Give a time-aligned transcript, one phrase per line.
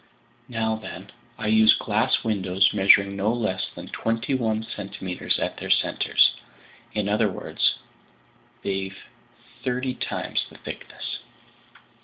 [0.47, 5.69] Now then, I use glass windows measuring no less than twenty one centimeters at their
[5.69, 6.33] centers;
[6.95, 7.77] in other words,
[8.63, 8.97] they've
[9.63, 11.19] thirty times the thickness."